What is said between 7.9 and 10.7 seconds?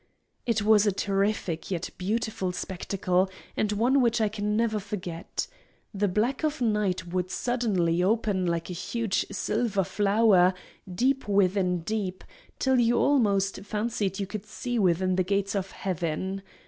open like a huge silver flower,